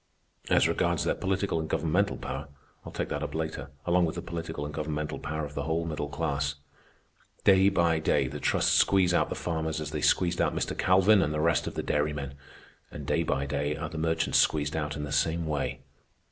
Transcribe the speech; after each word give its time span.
As 0.49 0.67
regards 0.67 1.03
their 1.03 1.13
political 1.13 1.59
and 1.59 1.69
governmental 1.69 2.17
power, 2.17 2.47
I'll 2.83 2.91
take 2.91 3.09
that 3.09 3.21
up 3.21 3.35
later, 3.35 3.69
along 3.85 4.05
with 4.07 4.15
the 4.15 4.23
political 4.23 4.65
and 4.65 4.73
governmental 4.73 5.19
power 5.19 5.45
of 5.45 5.53
the 5.53 5.65
whole 5.65 5.85
middle 5.85 6.09
class. 6.09 6.55
"Day 7.43 7.69
by 7.69 7.99
day 7.99 8.27
the 8.27 8.39
trusts 8.39 8.73
squeeze 8.75 9.13
out 9.13 9.29
the 9.29 9.35
farmers 9.35 9.79
as 9.79 9.91
they 9.91 10.01
squeezed 10.01 10.41
out 10.41 10.55
Mr. 10.55 10.75
Calvin 10.75 11.21
and 11.21 11.35
the 11.35 11.39
rest 11.39 11.67
of 11.67 11.75
the 11.75 11.83
dairymen. 11.83 12.33
And 12.89 13.05
day 13.05 13.21
by 13.21 13.45
day 13.45 13.75
are 13.75 13.89
the 13.89 13.99
merchants 13.99 14.39
squeezed 14.39 14.75
out 14.75 14.95
in 14.97 15.03
the 15.03 15.11
same 15.11 15.45
way. 15.45 15.81